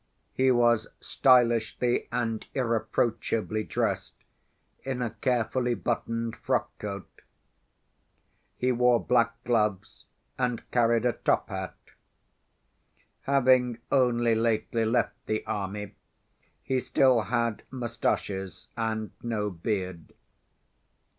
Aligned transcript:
He 0.33 0.49
was 0.49 0.87
stylishly 0.99 2.07
and 2.11 2.47
irreproachably 2.55 3.63
dressed 3.63 4.15
in 4.81 4.99
a 4.99 5.11
carefully 5.11 5.75
buttoned 5.75 6.33
frock‐ 6.43 6.65
coat. 6.79 7.21
He 8.57 8.71
wore 8.71 8.99
black 8.99 9.35
gloves 9.43 10.05
and 10.39 10.67
carried 10.71 11.05
a 11.05 11.13
top‐hat. 11.13 11.75
Having 13.25 13.77
only 13.91 14.33
lately 14.33 14.85
left 14.85 15.23
the 15.27 15.45
army, 15.45 15.93
he 16.63 16.79
still 16.79 17.21
had 17.25 17.61
mustaches 17.69 18.69
and 18.75 19.11
no 19.21 19.51
beard. 19.51 20.15